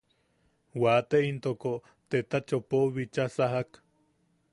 Wate 0.83 1.19
intoko 1.27 1.73
Teta 2.09 2.39
Chopou 2.47 2.89
bicha 2.95 3.29
sajak. 3.37 3.83